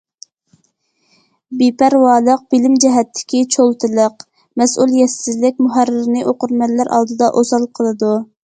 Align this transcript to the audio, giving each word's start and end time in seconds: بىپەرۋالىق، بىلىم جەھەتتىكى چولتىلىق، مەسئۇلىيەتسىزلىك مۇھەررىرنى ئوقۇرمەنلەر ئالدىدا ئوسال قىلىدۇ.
بىپەرۋالىق، 1.59 2.41
بىلىم 2.55 2.79
جەھەتتىكى 2.85 3.43
چولتىلىق، 3.57 4.27
مەسئۇلىيەتسىزلىك 4.63 5.63
مۇھەررىرنى 5.67 6.27
ئوقۇرمەنلەر 6.33 6.95
ئالدىدا 6.97 7.33
ئوسال 7.43 7.73
قىلىدۇ. 7.81 8.15